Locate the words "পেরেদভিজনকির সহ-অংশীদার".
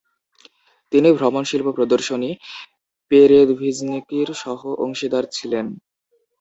3.11-5.25